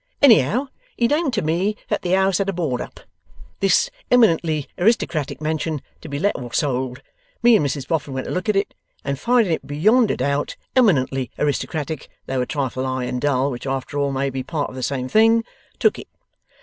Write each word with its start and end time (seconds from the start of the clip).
Anyhow, 0.19 0.69
he 0.97 1.07
named 1.07 1.31
to 1.35 1.43
me 1.43 1.75
that 1.89 2.01
the 2.01 2.13
house 2.13 2.39
had 2.39 2.49
a 2.49 2.53
board 2.53 2.81
up, 2.81 3.01
"This 3.59 3.91
Eminently 4.09 4.67
Aristocratic 4.79 5.39
Mansion 5.39 5.79
to 6.01 6.09
be 6.09 6.17
let 6.17 6.35
or 6.35 6.51
sold." 6.51 7.03
Me 7.43 7.55
and 7.55 7.63
Mrs 7.63 7.87
Boffin 7.87 8.15
went 8.15 8.25
to 8.25 8.31
look 8.33 8.49
at 8.49 8.55
it, 8.55 8.73
and 9.05 9.19
finding 9.19 9.53
it 9.53 9.67
beyond 9.67 10.09
a 10.09 10.17
doubt 10.17 10.55
Eminently 10.75 11.29
Aristocratic 11.37 12.09
(though 12.25 12.41
a 12.41 12.47
trifle 12.47 12.83
high 12.83 13.03
and 13.03 13.21
dull, 13.21 13.51
which 13.51 13.67
after 13.67 13.99
all 13.99 14.11
may 14.11 14.31
be 14.31 14.41
part 14.41 14.71
of 14.71 14.75
the 14.75 14.81
same 14.81 15.07
thing) 15.07 15.43
took 15.77 15.99
it. 15.99 16.07